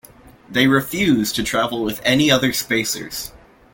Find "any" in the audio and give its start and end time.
2.03-2.31